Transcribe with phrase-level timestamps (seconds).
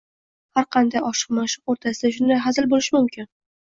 [0.59, 3.35] Har qanday oshiq-ma’shuq o’rtasida shunday hazil bo’lishi mumkin.